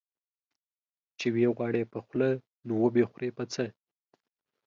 چي 1.19 1.27
وې 1.33 1.45
غواړې 1.55 1.83
په 1.91 1.99
خوله، 2.05 2.29
نو 2.67 2.73
وبې 2.83 3.03
خورې 3.09 3.29
په 3.37 3.43
څه؟ 3.53 3.65